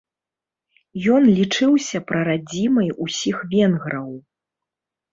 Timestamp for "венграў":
3.55-4.13